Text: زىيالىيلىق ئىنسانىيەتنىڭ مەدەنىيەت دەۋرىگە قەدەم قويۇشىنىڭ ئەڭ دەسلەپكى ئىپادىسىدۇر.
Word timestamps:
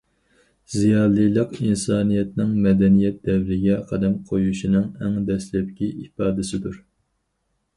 زىيالىيلىق 0.75 1.51
ئىنسانىيەتنىڭ 1.65 2.55
مەدەنىيەت 2.67 3.19
دەۋرىگە 3.29 3.77
قەدەم 3.93 4.17
قويۇشىنىڭ 4.31 4.89
ئەڭ 5.03 5.21
دەسلەپكى 5.29 5.91
ئىپادىسىدۇر. 5.99 6.83